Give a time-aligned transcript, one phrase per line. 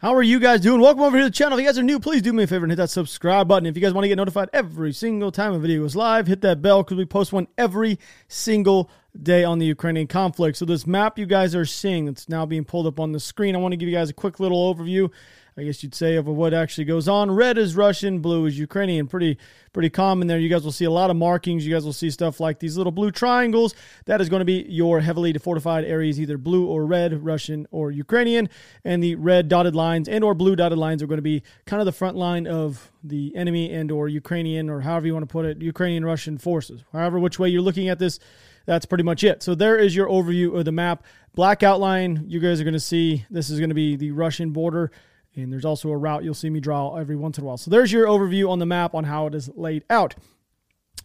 [0.00, 0.80] How are you guys doing?
[0.80, 1.58] Welcome over here to the channel.
[1.58, 3.66] If you guys are new, please do me a favor and hit that subscribe button.
[3.66, 6.40] If you guys want to get notified every single time a video goes live, hit
[6.42, 7.98] that bell because we post one every
[8.28, 10.56] single day on the Ukrainian conflict.
[10.56, 13.56] So this map you guys are seeing that's now being pulled up on the screen,
[13.56, 15.10] I want to give you guys a quick little overview
[15.58, 17.30] I guess you'd say, of what actually goes on.
[17.30, 19.08] Red is Russian, blue is Ukrainian.
[19.08, 19.38] Pretty
[19.72, 20.38] pretty common there.
[20.38, 21.66] You guys will see a lot of markings.
[21.66, 23.74] You guys will see stuff like these little blue triangles.
[24.06, 27.90] That is going to be your heavily fortified areas, either blue or red, Russian or
[27.90, 28.48] Ukrainian.
[28.84, 31.80] And the red dotted lines and or blue dotted lines are going to be kind
[31.80, 35.32] of the front line of the enemy and or Ukrainian or however you want to
[35.32, 36.82] put it, Ukrainian Russian forces.
[36.92, 38.18] However, which way you're looking at this,
[38.66, 39.42] that's pretty much it.
[39.42, 41.04] So there is your overview of the map.
[41.34, 44.50] Black outline, you guys are going to see this is going to be the Russian
[44.50, 44.90] border.
[45.36, 47.56] And there's also a route you'll see me draw every once in a while.
[47.56, 50.14] So there's your overview on the map on how it is laid out.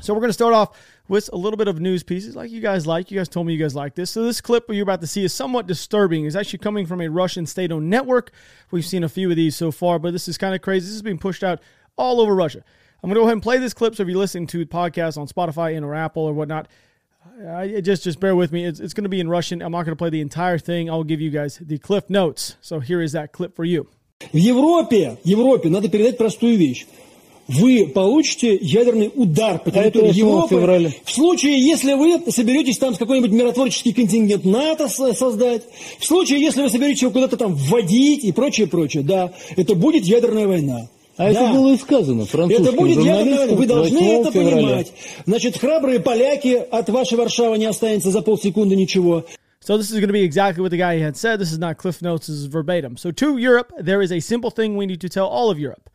[0.01, 0.75] So we're going to start off
[1.07, 3.11] with a little bit of news pieces like you guys like.
[3.11, 4.09] You guys told me you guys like this.
[4.09, 6.25] So this clip you're about to see is somewhat disturbing.
[6.25, 8.31] It's actually coming from a Russian state-owned network.
[8.71, 10.87] We've seen a few of these so far, but this is kind of crazy.
[10.87, 11.61] This is being pushed out
[11.95, 12.63] all over Russia.
[13.03, 13.95] I'm going to go ahead and play this clip.
[13.95, 16.69] So if you're listening to podcasts on Spotify and or Apple or whatnot,
[17.47, 18.65] I, just just bear with me.
[18.65, 19.61] It's, it's going to be in Russian.
[19.61, 20.89] I'm not going to play the entire thing.
[20.89, 22.55] I'll give you guys the cliff notes.
[22.61, 23.89] So here is that clip for you.
[24.31, 26.85] В Европе, Европе надо передать простую вещь.
[27.47, 32.97] Вы получите ядерный удар по территории Европы в, в случае, если вы соберетесь там с
[32.97, 35.63] какой-нибудь миротворческий контингент НАТО создать,
[35.99, 40.05] в случае, если вы соберетесь его куда-то там вводить и прочее, прочее, да, это будет
[40.05, 40.87] ядерная война.
[41.15, 41.43] А да.
[41.43, 44.55] это было и сказано французским Это будет ядерная война, вы должны это февраля.
[44.55, 44.93] понимать.
[45.25, 49.25] Значит, храбрые поляки, от вашей Варшавы не останется за полсекунды ничего.
[49.63, 51.39] So this is going to be exactly what the guy had said.
[51.39, 52.97] This is not Cliff Notes, this is verbatim.
[52.97, 55.89] So to Europe, there is a simple thing we need to tell all of Europe.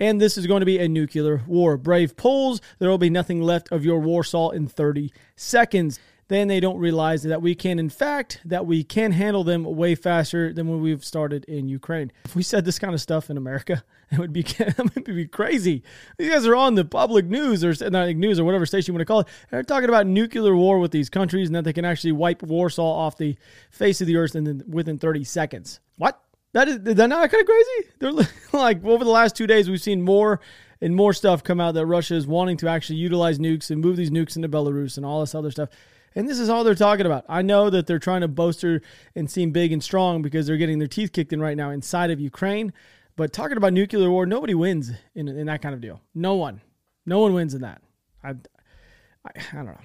[0.00, 1.76] And this is going to be a nuclear war.
[1.76, 6.00] Brave Poles, there will be nothing left of your Warsaw in 30 seconds
[6.32, 9.94] then they don't realize that we can, in fact, that we can handle them way
[9.94, 12.12] faster than when we've started in Ukraine.
[12.24, 15.26] If we said this kind of stuff in America, it would be it would be
[15.26, 15.82] crazy.
[16.18, 19.02] You guys are on the public news or not news or whatever station you want
[19.02, 19.28] to call it.
[19.50, 22.82] They're talking about nuclear war with these countries and that they can actually wipe Warsaw
[22.82, 23.36] off the
[23.70, 25.80] face of the earth in, within 30 seconds.
[25.96, 26.22] What?
[26.52, 27.88] That is, is that not kind of crazy?
[27.98, 28.12] They're
[28.60, 30.40] like over the last two days, we've seen more
[30.82, 33.96] and more stuff come out that Russia is wanting to actually utilize nukes and move
[33.96, 35.68] these nukes into Belarus and all this other stuff.
[36.14, 37.24] And this is all they're talking about.
[37.28, 38.82] I know that they're trying to boaster
[39.14, 42.10] and seem big and strong because they're getting their teeth kicked in right now inside
[42.10, 42.72] of Ukraine.
[43.16, 46.00] But talking about nuclear war, nobody wins in, in that kind of deal.
[46.14, 46.60] No one.
[47.04, 47.82] No one wins in that.
[48.22, 49.80] I, I, I don't know.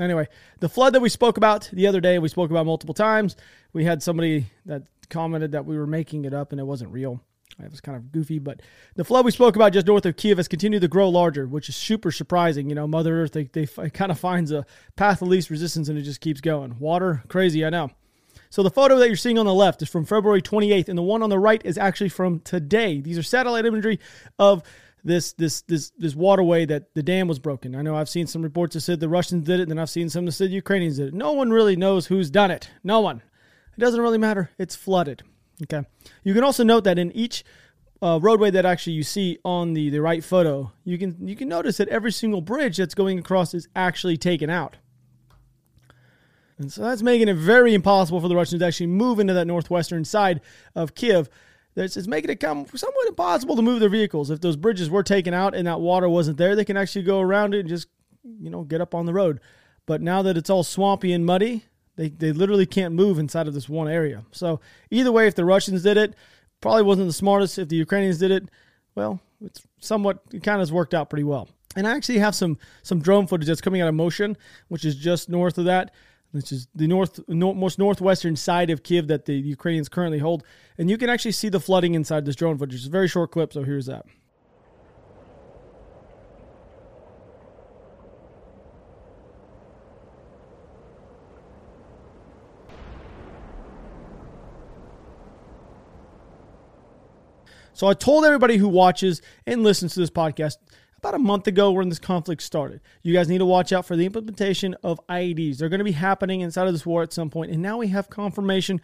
[0.00, 0.26] Anyway,
[0.60, 3.36] the flood that we spoke about the other day, we spoke about multiple times.
[3.72, 7.20] We had somebody that commented that we were making it up and it wasn't real.
[7.58, 8.60] It was kind of goofy, but
[8.94, 11.68] the flood we spoke about just north of Kiev has continued to grow larger, which
[11.68, 12.68] is super surprising.
[12.68, 15.98] You know, Mother Earth, they, they kind of finds a path of least resistance and
[15.98, 16.78] it just keeps going.
[16.78, 17.90] Water, crazy, I know.
[18.50, 21.02] So the photo that you're seeing on the left is from February 28th, and the
[21.02, 23.00] one on the right is actually from today.
[23.00, 23.98] These are satellite imagery
[24.38, 24.62] of
[25.04, 27.74] this this this this waterway that the dam was broken.
[27.74, 29.90] I know I've seen some reports that said the Russians did it, and then I've
[29.90, 31.14] seen some that said the Ukrainians did it.
[31.14, 32.70] No one really knows who's done it.
[32.84, 33.22] No one.
[33.76, 34.50] It doesn't really matter.
[34.58, 35.22] It's flooded.
[35.62, 35.82] Okay.
[36.24, 37.44] You can also note that in each
[38.02, 41.48] uh, roadway that actually you see on the, the right photo, you can you can
[41.48, 44.76] notice that every single bridge that's going across is actually taken out.
[46.58, 49.46] And so that's making it very impossible for the Russians to actually move into that
[49.46, 50.40] northwestern side
[50.74, 51.28] of Kiev.
[51.74, 54.30] It's, it's making it come somewhat impossible to move their vehicles.
[54.30, 57.20] If those bridges were taken out and that water wasn't there, they can actually go
[57.20, 57.88] around it and just
[58.40, 59.40] you know get up on the road.
[59.86, 61.64] But now that it's all swampy and muddy,
[61.96, 64.24] they, they literally can't move inside of this one area.
[64.32, 64.60] So
[64.90, 66.14] either way, if the Russians did it,
[66.60, 67.58] probably wasn't the smartest.
[67.58, 68.48] If the Ukrainians did it,
[68.94, 71.48] well, it's somewhat it kind of has worked out pretty well.
[71.76, 74.36] And I actually have some some drone footage that's coming out of Moshchun,
[74.68, 75.92] which is just north of that,
[76.32, 80.44] which is the north, most northwestern side of Kiev that the Ukrainians currently hold.
[80.78, 82.76] And you can actually see the flooding inside this drone footage.
[82.76, 84.06] It's a very short clip, so here's that.
[97.82, 100.58] So I told everybody who watches and listens to this podcast
[100.98, 102.80] about a month ago when this conflict started.
[103.02, 105.58] You guys need to watch out for the implementation of IEDs.
[105.58, 107.50] They're going to be happening inside of this war at some point.
[107.50, 108.80] and now we have confirmation.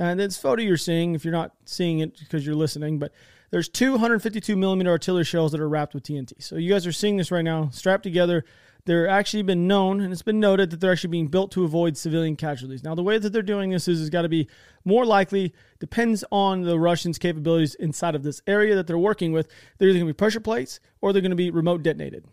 [0.00, 3.12] Uh, and this photo you're seeing, if you're not seeing it because you're listening, but
[3.52, 6.42] there's 252 millimeter artillery shells that are wrapped with TNT.
[6.42, 8.44] So you guys are seeing this right now, strapped together
[8.84, 11.96] they're actually been known and it's been noted that they're actually being built to avoid
[11.96, 12.82] civilian casualties.
[12.82, 14.48] Now, the way that they're doing this is, is got to be
[14.84, 19.48] more likely, depends on the Russians' capabilities inside of this area that they're working with.
[19.78, 22.24] They're either going to be pressure plates or they're going to be remote detonated.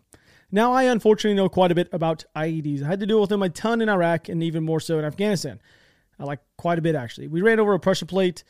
[0.51, 2.81] Now, I unfortunately know quite a bit about IEDs.
[2.81, 5.05] I had to deal with them a ton in Iraq and even more so in
[5.05, 5.59] Afghanistan.
[6.19, 7.27] I like quite a bit actually.
[7.27, 8.43] We ran over a pressure plate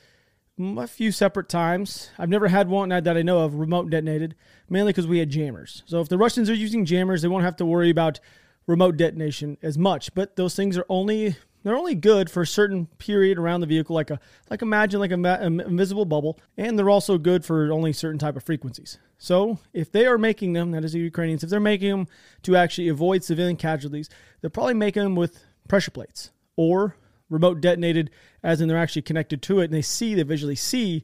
[0.59, 2.09] a few separate times.
[2.17, 4.35] I've never had one that I know of remote detonated,
[4.69, 5.83] mainly because we had jammers.
[5.85, 8.19] So if the Russians are using jammers, they won't have to worry about
[8.65, 10.13] remote detonation as much.
[10.13, 13.95] But those things are only they're only good for a certain period around the vehicle,
[13.95, 14.19] like a
[14.49, 18.35] like imagine like a, ma- invisible bubble, and they're also good for only certain type
[18.35, 18.97] of frequencies.
[19.17, 22.07] So if they are making them, that is the Ukrainians, if they're making them
[22.43, 26.95] to actually avoid civilian casualties, they're probably making them with pressure plates or
[27.29, 28.09] remote detonated,
[28.43, 31.03] as in they're actually connected to it, and they see they visually see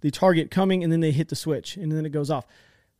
[0.00, 2.46] the target coming, and then they hit the switch, and then it goes off.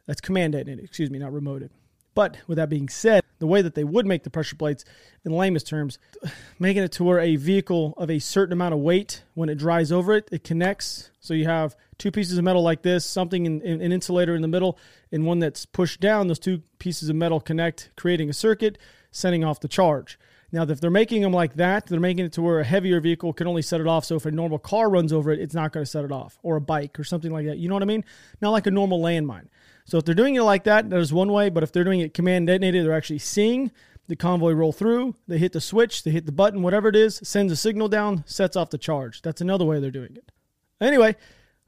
[0.06, 1.70] That's command detonated, excuse me, not remoted.
[2.14, 4.84] But with that being said, the way that they would make the pressure plates,
[5.25, 5.99] in lamest terms,
[6.58, 9.93] making it to where a vehicle of a certain amount of weight, when it dries
[9.93, 11.11] over it, it connects.
[11.20, 14.43] So you have two pieces of metal like this, something in, in an insulator in
[14.43, 14.78] the middle,
[15.12, 16.26] and one that's pushed down.
[16.26, 18.78] Those two pieces of metal connect, creating a circuit,
[19.11, 20.19] sending off the charge.
[20.52, 23.32] Now, if they're making them like that, they're making it to where a heavier vehicle
[23.32, 24.05] can only set it off.
[24.05, 26.38] So if a normal car runs over it, it's not going to set it off,
[26.43, 27.58] or a bike or something like that.
[27.58, 28.05] You know what I mean?
[28.41, 29.47] Not like a normal landmine.
[29.85, 31.50] So if they're doing it like that, there's one way.
[31.50, 33.70] But if they're doing it command detonated, they're actually seeing
[34.08, 35.14] the convoy roll through.
[35.29, 38.25] They hit the switch, they hit the button, whatever it is, sends a signal down,
[38.26, 39.23] sets off the charge.
[39.23, 40.32] That's another way they're doing it.
[40.81, 41.14] Anyway,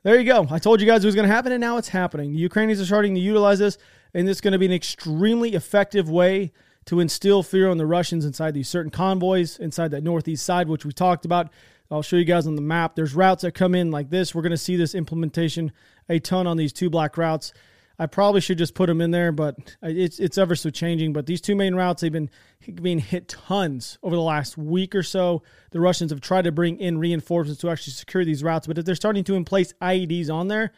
[0.03, 0.49] there you go.
[0.51, 2.33] I told you guys it was going to happen, and now it's happening.
[2.33, 3.79] The Ukrainians are starting to utilize this,
[4.13, 6.53] and it's going to be an extremely effective way
[6.87, 10.85] to instill fear on the Russians inside these certain convoys, inside that northeast side, which
[10.85, 11.51] we talked about.
[11.91, 12.97] I'll show you guys on the map.
[12.97, 14.35] There's routes that come in like this.
[14.35, 15.73] We're going to see this implementation
[16.09, 17.53] a ton on these two black routes.
[17.99, 21.13] I probably should just put them in there, but it's it's ever so changing.
[21.13, 22.31] But these two main routes, they've been
[22.75, 25.43] being hit tons over the last week or so.
[25.71, 28.85] The Russians have tried to bring in reinforcements to actually secure these routes, but if
[28.85, 30.73] they're starting to in place IEDs on there,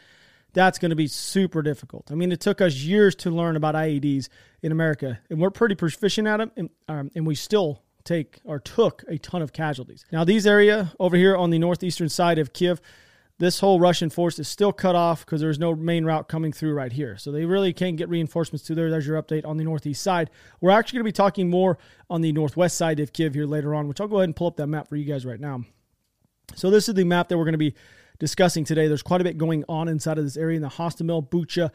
[0.54, 2.10] that's going to be super difficult.
[2.10, 4.28] I mean, it took us years to learn about IEDs
[4.62, 8.58] in America, and we're pretty proficient at them, and, um, and we still take or
[8.58, 10.04] took a ton of casualties.
[10.12, 12.80] Now, these area over here on the northeastern side of Kiev
[13.38, 16.72] this whole Russian force is still cut off because there's no main route coming through
[16.72, 17.16] right here.
[17.16, 18.90] So they really can't get reinforcements to there.
[18.90, 20.30] There's your update on the northeast side.
[20.60, 21.78] We're actually going to be talking more
[22.08, 24.46] on the northwest side of Kiev here later on, which I'll go ahead and pull
[24.46, 25.64] up that map for you guys right now.
[26.54, 27.74] So this is the map that we're going to be
[28.24, 28.88] discussing today.
[28.88, 31.70] There's quite a bit going on inside of this area in the Hostomel, Bucha,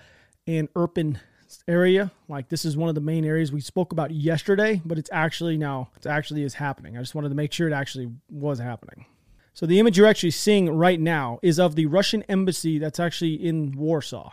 [0.47, 1.19] and Irpin
[1.67, 2.11] area.
[2.27, 5.57] Like this is one of the main areas we spoke about yesterday, but it's actually
[5.57, 6.97] now it actually is happening.
[6.97, 9.05] I just wanted to make sure it actually was happening.
[9.53, 13.35] So the image you're actually seeing right now is of the Russian embassy that's actually
[13.35, 14.31] in Warsaw.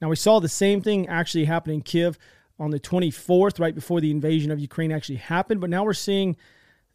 [0.00, 2.18] Now we saw the same thing actually happen in Kiev
[2.58, 5.60] on the 24th, right before the invasion of Ukraine actually happened.
[5.60, 6.34] But now we're seeing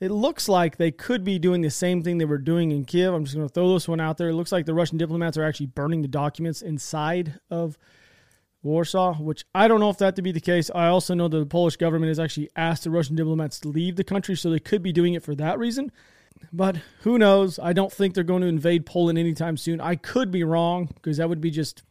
[0.04, 3.14] it looks like they could be doing the same thing they were doing in Kiev.
[3.14, 4.28] I'm just going to throw this one out there.
[4.28, 7.78] It looks like the Russian diplomats are actually burning the documents inside of
[8.64, 10.70] Warsaw, which I don't know if that to be the case.
[10.76, 13.96] I also know that the Polish government has actually asked the Russian diplomats to leave
[13.96, 15.90] the country, so they could be doing it for that reason.
[16.52, 17.58] But who knows?
[17.58, 19.80] I don't think they're going to invade Poland anytime soon.
[19.80, 21.82] I could be wrong because that would be just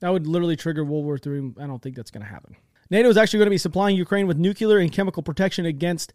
[0.00, 1.52] that would literally trigger World War III.
[1.60, 2.56] I don't think that's going to happen.
[2.90, 6.12] NATO is actually going to be supplying Ukraine with nuclear and chemical protection against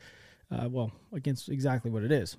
[0.51, 2.37] uh, well, against exactly what it is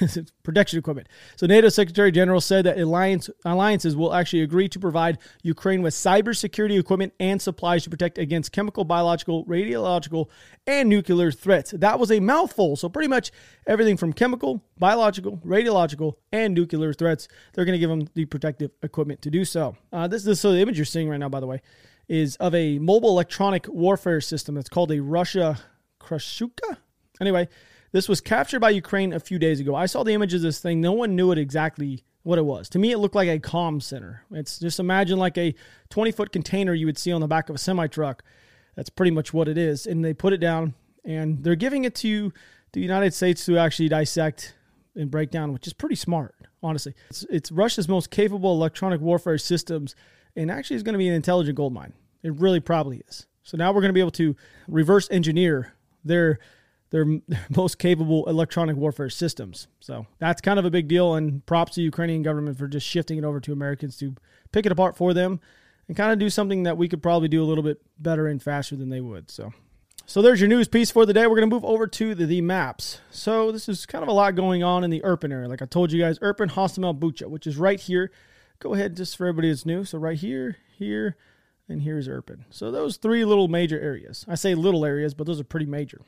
[0.42, 1.08] protection equipment.
[1.36, 5.92] So, NATO Secretary General said that alliance, alliances will actually agree to provide Ukraine with
[5.92, 10.28] cybersecurity equipment and supplies to protect against chemical, biological, radiological,
[10.66, 11.72] and nuclear threats.
[11.72, 12.76] That was a mouthful.
[12.76, 13.30] So, pretty much
[13.66, 18.70] everything from chemical, biological, radiological, and nuclear threats, they're going to give them the protective
[18.82, 19.76] equipment to do so.
[19.92, 21.60] Uh, this, this so the image you're seeing right now, by the way,
[22.08, 25.58] is of a mobile electronic warfare system that's called a Russia
[26.00, 26.78] Krasukha
[27.20, 27.48] Anyway,
[27.92, 29.74] this was captured by Ukraine a few days ago.
[29.74, 30.80] I saw the images of this thing.
[30.80, 32.68] No one knew it exactly what it was.
[32.70, 34.24] To me, it looked like a comm center.
[34.32, 35.54] It's just imagine like a
[35.90, 38.24] 20 foot container you would see on the back of a semi truck.
[38.74, 39.86] That's pretty much what it is.
[39.86, 42.32] And they put it down and they're giving it to
[42.72, 44.54] the United States to actually dissect
[44.96, 46.94] and break down, which is pretty smart, honestly.
[47.10, 49.94] It's, it's Russia's most capable electronic warfare systems
[50.34, 51.92] and actually is going to be an intelligent gold mine.
[52.22, 53.26] It really probably is.
[53.42, 54.34] So now we're going to be able to
[54.66, 56.38] reverse engineer their
[56.90, 57.06] their
[57.56, 59.68] most capable electronic warfare systems.
[59.80, 61.14] So that's kind of a big deal.
[61.14, 64.14] And props to the Ukrainian government for just shifting it over to Americans to
[64.52, 65.40] pick it apart for them
[65.88, 68.42] and kind of do something that we could probably do a little bit better and
[68.42, 69.30] faster than they would.
[69.30, 69.52] So.
[70.06, 71.26] So there's your news piece for the day.
[71.26, 73.00] We're going to move over to the, the, maps.
[73.10, 75.48] So this is kind of a lot going on in the Irpin area.
[75.48, 78.10] Like I told you guys, Irpin, Hostomel, Bucha, which is right here.
[78.58, 79.82] Go ahead just for everybody that's new.
[79.82, 81.16] So right here, here,
[81.68, 82.44] and here's Irpin.
[82.50, 84.26] So those three little major areas.
[84.28, 86.02] I say little areas, but those are pretty major.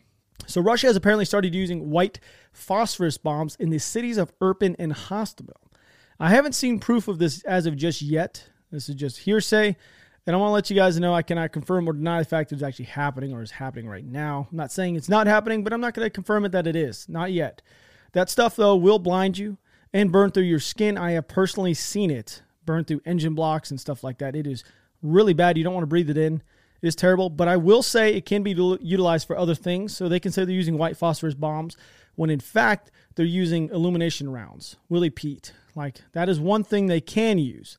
[0.47, 2.21] So Russia has apparently started using white
[2.53, 5.53] phosphorus bombs in the cities of Irpin and Hostomel.
[6.19, 8.49] I haven't seen proof of this as of just yet.
[8.71, 9.77] This is just hearsay.
[10.27, 12.51] And I want to let you guys know I cannot confirm or deny the fact
[12.51, 14.49] that it's actually happening or is happening right now.
[14.51, 16.75] I'm not saying it's not happening, but I'm not going to confirm it that it
[16.75, 17.09] is.
[17.09, 17.63] Not yet.
[18.13, 19.59] That stuff, though, will blind you
[19.93, 20.99] and burn through your skin.
[20.99, 24.35] I have personally seen it burn through engine blocks and stuff like that.
[24.35, 24.65] It is
[25.01, 25.57] really bad.
[25.57, 26.43] You don't want to breathe it in.
[26.83, 29.97] Is terrible, but I will say it can be utilized for other things.
[29.97, 31.77] So they can say they're using white phosphorus bombs
[32.15, 34.77] when in fact they're using illumination rounds.
[34.89, 35.53] Willie Pete.
[35.75, 37.77] Like that is one thing they can use.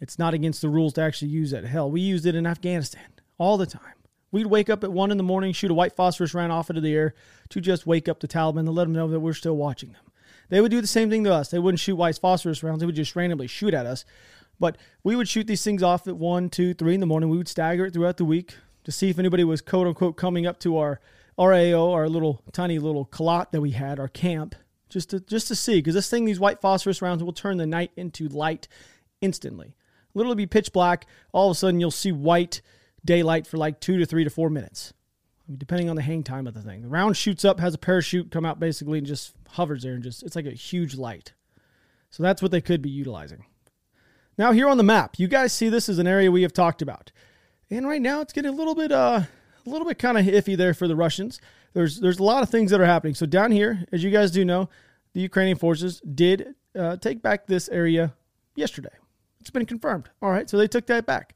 [0.00, 1.64] It's not against the rules to actually use that.
[1.64, 3.02] Hell, we used it in Afghanistan
[3.38, 3.94] all the time.
[4.32, 6.80] We'd wake up at one in the morning, shoot a white phosphorus round off into
[6.80, 7.14] the air
[7.48, 10.02] to just wake up the Taliban to let them know that we're still watching them.
[10.50, 11.50] They would do the same thing to us.
[11.50, 12.80] They wouldn't shoot white phosphorus rounds.
[12.80, 14.04] They would just randomly shoot at us.
[14.60, 17.30] But we would shoot these things off at one, two, three in the morning.
[17.30, 20.46] We would stagger it throughout the week to see if anybody was quote unquote coming
[20.46, 21.00] up to our
[21.38, 24.54] RAO, our little tiny little kalot that we had, our camp,
[24.90, 25.78] just to just to see.
[25.78, 28.68] Because this thing, these white phosphorus rounds, will turn the night into light
[29.22, 29.74] instantly.
[30.12, 31.06] Literally be pitch black.
[31.32, 32.60] All of a sudden, you'll see white
[33.04, 34.92] daylight for like two to three to four minutes,
[35.56, 36.82] depending on the hang time of the thing.
[36.82, 40.02] The round shoots up, has a parachute come out basically, and just hovers there, and
[40.02, 41.32] just it's like a huge light.
[42.10, 43.46] So that's what they could be utilizing.
[44.40, 46.80] Now here on the map, you guys see this is an area we have talked
[46.80, 47.12] about,
[47.68, 49.20] and right now it's getting a little bit uh
[49.66, 51.42] a little bit kind of iffy there for the Russians.
[51.74, 53.14] There's there's a lot of things that are happening.
[53.14, 54.70] So down here, as you guys do know,
[55.12, 58.14] the Ukrainian forces did uh, take back this area
[58.54, 58.96] yesterday.
[59.40, 60.08] It's been confirmed.
[60.22, 61.34] All right, so they took that back.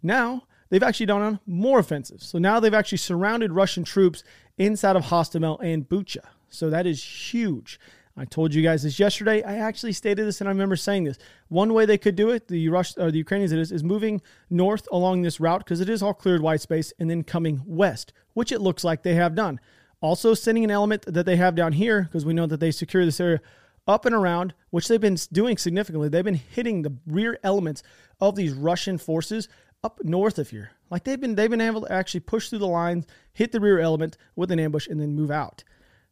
[0.00, 2.28] Now they've actually done on more offensives.
[2.28, 4.22] So now they've actually surrounded Russian troops
[4.56, 6.24] inside of Hostomel and Bucha.
[6.50, 7.80] So that is huge.
[8.18, 9.42] I told you guys this yesterday.
[9.44, 11.18] I actually stated this, and I remember saying this.
[11.48, 14.20] One way they could do it, the Rush the Ukrainians, it is, is moving
[14.50, 18.12] north along this route because it is all cleared white space, and then coming west,
[18.34, 19.60] which it looks like they have done.
[20.00, 23.04] Also, sending an element that they have down here because we know that they secure
[23.04, 23.40] this area
[23.86, 26.08] up and around, which they've been doing significantly.
[26.08, 27.82] They've been hitting the rear elements
[28.20, 29.48] of these Russian forces
[29.84, 30.72] up north of here.
[30.90, 33.78] Like they've been they've been able to actually push through the lines, hit the rear
[33.78, 35.62] element with an ambush, and then move out.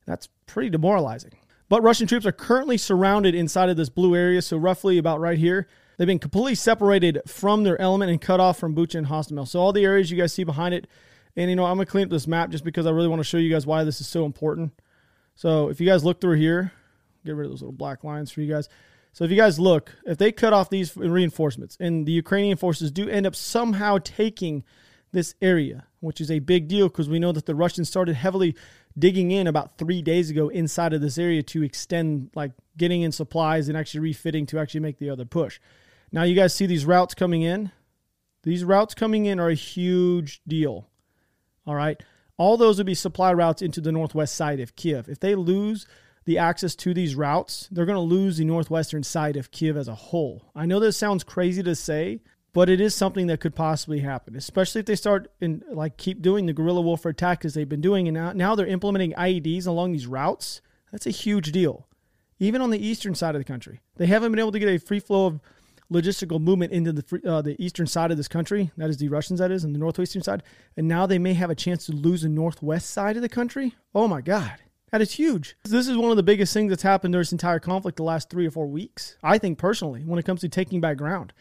[0.07, 1.33] That's pretty demoralizing.
[1.69, 5.39] But Russian troops are currently surrounded inside of this blue area, so roughly about right
[5.39, 5.67] here.
[5.97, 9.49] They've been completely separated from their element and cut off from Bucha and Hostomel.
[9.49, 10.87] So all the areas you guys see behind it,
[11.35, 13.25] and you know, I'm gonna clean up this map just because I really want to
[13.25, 14.73] show you guys why this is so important.
[15.35, 16.73] So if you guys look through here,
[17.25, 18.69] get rid of those little black lines for you guys.
[19.13, 22.91] So if you guys look, if they cut off these reinforcements and the Ukrainian forces
[22.91, 24.63] do end up somehow taking
[25.13, 28.55] this area, which is a big deal because we know that the Russians started heavily
[28.99, 33.13] digging in about three days ago inside of this area to extend, like getting in
[33.13, 35.61] supplies and actually refitting to actually make the other push.
[36.13, 37.73] Now you guys see these routes coming in.
[38.43, 40.89] These routes coming in are a huge deal.
[41.67, 42.01] All right.
[42.39, 45.09] All those would be supply routes into the northwest side of Kiev.
[45.09, 45.87] If they lose
[46.27, 49.89] the access to these routes, they're going to lose the northwestern side of Kiev as
[49.89, 50.51] a whole.
[50.55, 52.21] I know this sounds crazy to say,
[52.57, 56.23] but it is something that could possibly happen, especially if they start and like keep
[56.23, 59.93] doing the guerrilla warfare tactics they've been doing, and now, now they're implementing IEDs along
[59.93, 60.63] these routes.
[60.91, 61.87] That's a huge deal.
[62.39, 64.79] Even on the eastern side of the country, they haven't been able to get a
[64.79, 65.41] free flow of
[65.93, 68.71] logistical movement into the uh, the eastern side of this country.
[68.79, 70.43] That is the Russians, that is, and the northwestern side.
[70.79, 73.75] And now they may have a chance to lose the northwest side of the country.
[73.95, 74.55] Oh my God.
[74.93, 75.57] That is huge.
[75.65, 78.31] This is one of the biggest things that's happened during this entire conflict the last
[78.31, 79.19] three or four weeks.
[79.23, 81.35] I think personally, when it comes to taking back ground.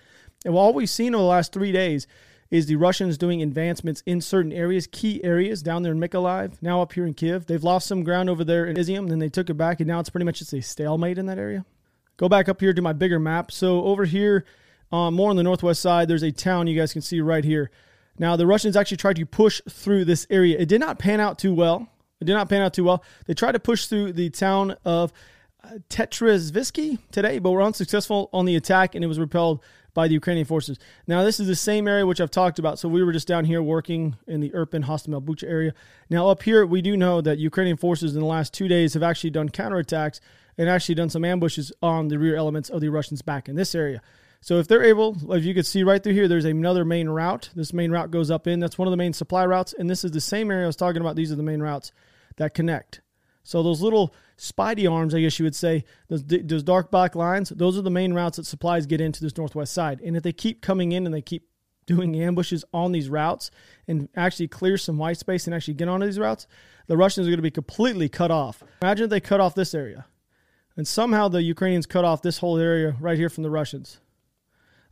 [0.46, 2.08] And all we've seen over the last three days
[2.52, 6.82] is the Russians doing advancements in certain areas, key areas down there in Mykolaiv, now
[6.82, 7.48] up here in Kiev.
[7.48, 10.00] They've lost some ground over there in Izium, then they took it back, and now
[10.00, 11.66] it's pretty much just a stalemate in that area.
[12.18, 13.52] Go back up here to my bigger map.
[13.52, 14.46] So over here,
[14.92, 17.72] uh, more on the northwest side, there's a town you guys can see right here.
[18.18, 20.58] Now, the Russians actually tried to push through this area.
[20.58, 21.90] It did not pan out too well.
[22.22, 23.04] It did not pan out too well.
[23.26, 25.12] They tried to push through the town of
[25.62, 29.62] uh, Tetrizvisky today, but were unsuccessful on the attack and it was repelled
[29.96, 30.78] by the Ukrainian forces.
[31.08, 32.78] Now, this is the same area which I've talked about.
[32.78, 35.74] So we were just down here working in the Irpin, Hostomel, Bucha area.
[36.12, 39.02] Now, up here, we do know that Ukrainian forces in the last two days have
[39.02, 40.20] actually done counterattacks
[40.58, 43.74] and actually done some ambushes on the rear elements of the Russians back in this
[43.74, 44.02] area.
[44.42, 47.50] So if they're able, if you can see right through here, there's another main route.
[47.56, 48.60] This main route goes up in.
[48.60, 49.74] That's one of the main supply routes.
[49.74, 51.16] And this is the same area I was talking about.
[51.16, 51.92] These are the main routes
[52.36, 53.02] that connect.
[53.46, 57.50] So those little spidey arms, I guess you would say, those, those dark black lines,
[57.50, 60.02] those are the main routes that supplies get into this northwest side.
[60.02, 61.48] And if they keep coming in and they keep
[61.86, 63.52] doing ambushes on these routes
[63.88, 66.48] and actually clear some white space and actually get onto these routes,
[66.88, 68.64] the Russians are going to be completely cut off.
[68.82, 70.08] Imagine if they cut off this area.
[70.76, 74.00] And somehow the Ukrainians cut off this whole area right here from the Russians.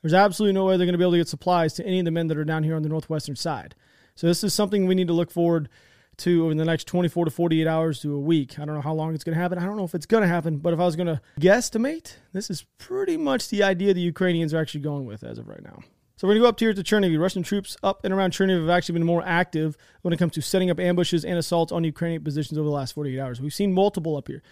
[0.03, 2.05] There's absolutely no way they're going to be able to get supplies to any of
[2.05, 3.73] the men that are down here on the northwestern side.
[4.13, 5.69] So this is something we need to look forward
[6.17, 8.59] to in the next 24 to 48 hours to a week.
[8.59, 9.57] I don't know how long it's going to happen.
[9.57, 12.15] I don't know if it's going to happen, but if I was going to guesstimate,
[12.31, 15.63] this is pretty much the idea the Ukrainians are actually going with as of right
[15.63, 15.79] now.
[16.15, 17.19] So we're going to go up here to Chernihiv.
[17.19, 20.41] Russian troops up and around Chernihiv have actually been more active when it comes to
[20.41, 23.41] setting up ambushes and assaults on Ukrainian positions over the last 48 hours.
[23.41, 24.43] We've seen multiple up here.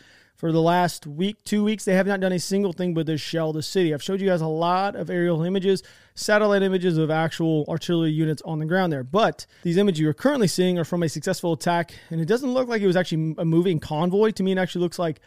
[0.42, 3.22] For the last week, two weeks, they have not done a single thing but this
[3.22, 3.94] shell the city.
[3.94, 5.84] I've showed you guys a lot of aerial images,
[6.16, 9.04] satellite images of actual artillery units on the ground there.
[9.04, 12.68] But these images you're currently seeing are from a successful attack, and it doesn't look
[12.68, 14.32] like it was actually a moving convoy.
[14.32, 15.20] To me, it actually looks like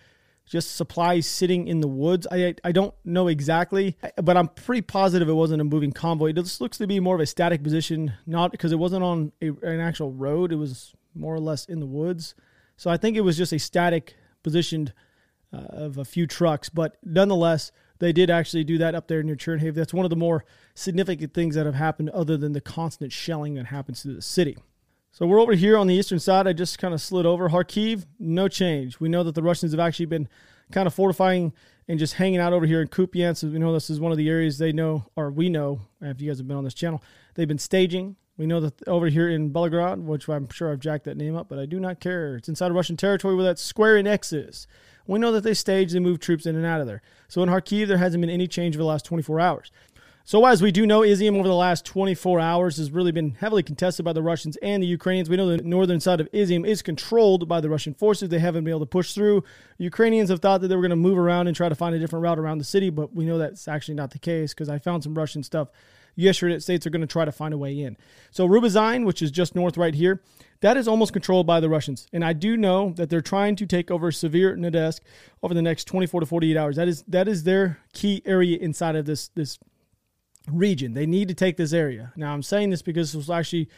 [0.47, 2.27] just supplies sitting in the woods.
[2.33, 6.33] I I don't know exactly, but I'm pretty positive it wasn't a moving convoy.
[6.33, 9.51] This looks to be more of a static position, not because it wasn't on a,
[9.63, 10.51] an actual road.
[10.51, 12.35] It was more or less in the woods.
[12.77, 14.93] So I think it was just a static positioned
[15.53, 19.37] uh, of a few trucks, but nonetheless, they did actually do that up there near
[19.37, 19.75] Chernihiv.
[19.75, 23.55] That's one of the more significant things that have happened, other than the constant shelling
[23.55, 24.57] that happens to the city.
[25.13, 26.49] So we're over here on the eastern side.
[26.49, 27.49] I just kind of slid over.
[27.49, 28.99] Kharkiv, no change.
[28.99, 30.29] We know that the Russians have actually been
[30.73, 31.53] kind of fortifying
[31.87, 33.53] and just hanging out over here in Kupiansk.
[33.53, 36.29] We know this is one of the areas they know, or we know, if you
[36.29, 37.01] guys have been on this channel,
[37.35, 38.17] they've been staging.
[38.37, 41.49] We know that over here in Belgorod, which I'm sure I've jacked that name up,
[41.49, 42.37] but I do not care.
[42.37, 44.67] It's inside of Russian territory where that square in X is.
[45.07, 47.03] We know that they stage, they move troops in and out of there.
[47.29, 49.71] So in Kharkiv, there hasn't been any change over the last 24 hours.
[50.27, 53.63] So as we do know, Izium over the last 24 hours has really been heavily
[53.63, 55.29] contested by the Russians and the Ukrainians.
[55.29, 58.31] We know the northern side of Izium is controlled by the Russian forces.
[58.31, 59.45] They haven't been able to push through.
[59.77, 61.99] Ukrainians have thought that they were going to move around and try to find a
[61.99, 64.79] different route around the city, but we know that's actually not the case because I
[64.79, 65.69] found some Russian stuff
[66.17, 67.97] that states are going to try to find a way in.
[68.31, 70.23] So Rubezain, which is just north right here,
[70.61, 72.07] that is almost controlled by the Russians.
[72.13, 75.01] And I do know that they're trying to take over Severodonetsk
[75.43, 76.77] over the next 24 to 48 hours.
[76.77, 79.59] That is that is their key area inside of this this
[80.51, 80.95] region.
[80.95, 82.13] They need to take this area.
[82.17, 83.69] Now I'm saying this because this will actually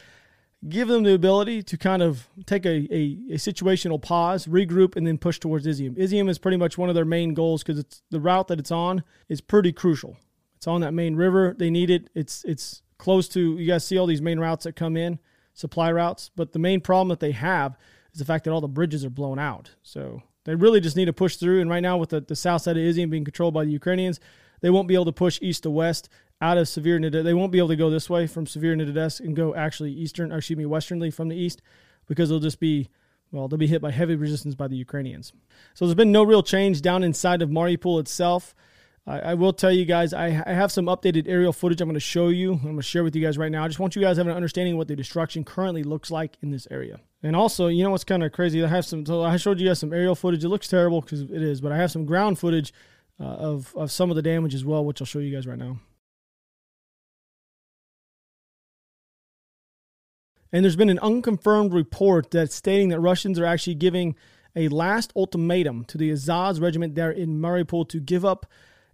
[0.67, 5.05] give them the ability to kind of take a, a, a, situational pause, regroup, and
[5.05, 5.95] then push towards Izium.
[5.97, 8.71] Izium is pretty much one of their main goals because it's the route that it's
[8.71, 10.17] on is pretty crucial.
[10.57, 11.55] It's on that main river.
[11.57, 12.09] They need it.
[12.13, 15.19] It's it's close to you guys see all these main routes that come in,
[15.53, 16.29] supply routes.
[16.35, 17.77] But the main problem that they have
[18.11, 19.71] is the fact that all the bridges are blown out.
[19.83, 21.61] So they really just need to push through.
[21.61, 24.19] And right now, with the, the south side of Izium being controlled by the Ukrainians,
[24.61, 26.09] they won't be able to push east to west
[26.41, 27.23] out of Severodonetsk.
[27.23, 30.37] They won't be able to go this way from Severodonetsk and go actually eastern, or
[30.37, 31.61] excuse me, westernly from the east
[32.07, 32.89] because they'll just be
[33.31, 35.33] well, they'll be hit by heavy resistance by the Ukrainians.
[35.73, 38.55] So there's been no real change down inside of Mariupol itself.
[39.07, 41.93] I, I will tell you guys, I, I, have some updated aerial footage I'm going
[41.93, 42.53] to show you.
[42.53, 43.63] I'm going to share with you guys right now.
[43.63, 46.11] I just want you guys to have an understanding of what the destruction currently looks
[46.11, 46.99] like in this area.
[47.23, 48.61] And also, you know what's kind of crazy?
[48.63, 49.05] I have some.
[49.05, 50.43] So I showed you guys some aerial footage.
[50.43, 52.73] It looks terrible because it is, but I have some ground footage
[53.19, 55.57] uh, of of some of the damage as well, which I'll show you guys right
[55.57, 55.79] now.
[60.51, 64.15] And there's been an unconfirmed report that's stating that Russians are actually giving
[64.55, 68.45] a last ultimatum to the Azov regiment there in Mariupol to give up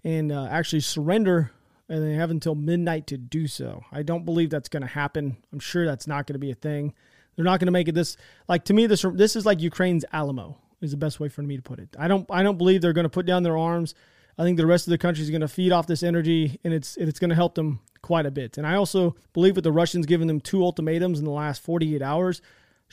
[0.03, 1.51] and uh, actually surrender,
[1.89, 3.83] and they have until midnight to do so.
[3.91, 5.37] I don't believe that's going to happen.
[5.51, 6.93] I'm sure that's not going to be a thing.
[7.35, 8.85] They're not going to make it this like to me.
[8.87, 11.95] This this is like Ukraine's Alamo is the best way for me to put it.
[11.97, 13.95] I don't I don't believe they're going to put down their arms.
[14.37, 16.73] I think the rest of the country is going to feed off this energy, and
[16.73, 18.57] it's it's going to help them quite a bit.
[18.57, 22.01] And I also believe with the Russians giving them two ultimatums in the last 48
[22.01, 22.41] hours,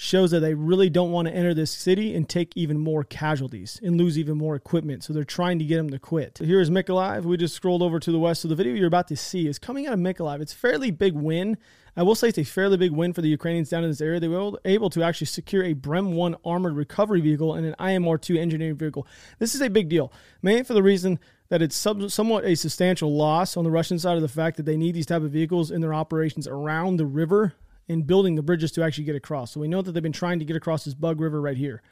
[0.02, 3.78] shows that they really don't want to enter this city and take even more casualties
[3.82, 5.04] and lose even more equipment.
[5.04, 6.38] So they're trying to get them to quit.
[6.38, 7.24] So here is Mykolaiv.
[7.24, 8.40] We just scrolled over to the west.
[8.40, 10.40] So the video you're about to see is coming out of Mykolaiv.
[10.40, 11.58] It's a fairly big win.
[11.98, 14.18] I will say it's a fairly big win for the Ukrainians down in this area.
[14.18, 18.18] They were able to actually secure a Brem 1 armored recovery vehicle and an IMR
[18.18, 19.06] 2 engineering vehicle.
[19.38, 20.10] This is a big deal,
[20.40, 21.18] mainly for the reason
[21.50, 24.78] that it's somewhat a substantial loss on the Russian side of the fact that they
[24.78, 27.52] need these type of vehicles in their operations around the river
[27.90, 29.50] in building the bridges to actually get across.
[29.50, 31.82] So we know that they've been trying to get across this Bug River right here.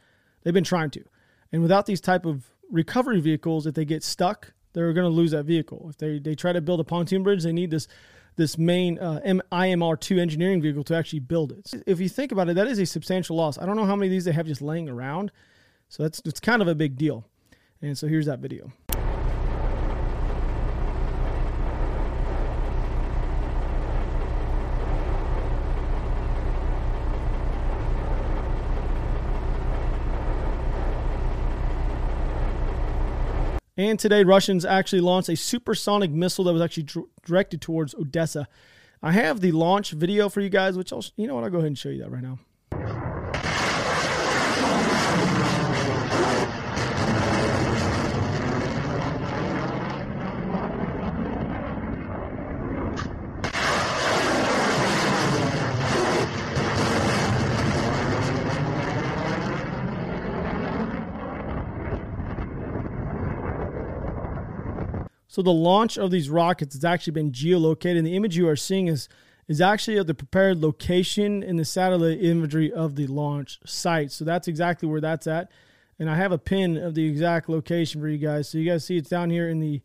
[0.45, 1.03] They've been trying to.
[1.51, 5.33] And without these type of recovery vehicles, if they get stuck, they're going to lose
[5.33, 5.89] that vehicle.
[5.91, 7.89] If they, they try to build a pontoon bridge, they need this
[8.37, 9.19] this main uh,
[9.51, 11.75] IMR2 engineering vehicle to actually build it.
[11.89, 13.59] If you think about it, that is a substantial loss.
[13.59, 15.33] I don't know how many of these they have just laying around.
[15.89, 17.25] So that's it's kind of a big deal.
[17.83, 18.71] And so here's that video.
[33.79, 36.89] And today, Russians actually launched a supersonic missile that was actually
[37.25, 38.49] directed towards Odessa.
[39.01, 41.59] I have the launch video for you guys, which I'll, you know what, I'll go
[41.59, 42.41] ahead and show you that right now.
[65.39, 67.99] So the launch of these rockets has actually been geolocated.
[67.99, 69.09] And the image you are seeing is
[69.47, 74.11] is actually of the prepared location in the satellite imagery of the launch site.
[74.11, 75.49] So that's exactly where that's at.
[75.97, 78.49] And I have a pin of the exact location for you guys.
[78.49, 79.81] So you guys see it's down here in the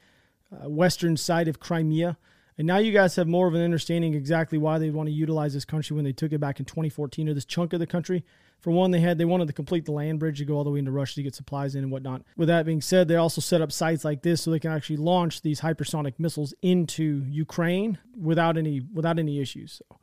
[0.51, 2.17] uh, western side of Crimea.
[2.57, 5.53] And now you guys have more of an understanding exactly why they want to utilize
[5.53, 8.25] this country when they took it back in 2014 or this chunk of the country.
[8.63, 10.69] For one, they had they wanted to complete the land bridge to go all the
[10.69, 12.21] way into Russia to get supplies in and whatnot.
[12.37, 14.95] With that being said, they also set up sites like this so they can actually
[14.95, 19.73] launch these hypersonic missiles into Ukraine without any without any issues.
[19.73, 19.97] So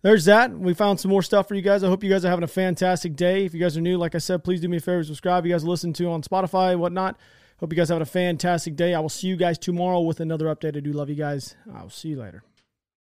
[0.00, 0.58] there's that.
[0.58, 1.84] We found some more stuff for you guys.
[1.84, 3.44] I hope you guys are having a fantastic day.
[3.44, 5.44] If you guys are new, like I said, please do me a favor, subscribe.
[5.44, 7.18] You guys listen to on Spotify, and whatnot.
[7.60, 8.94] Hope you guys have a fantastic day.
[8.94, 10.78] I will see you guys tomorrow with another update.
[10.78, 11.56] I do love you guys.
[11.74, 12.42] I'll see you later.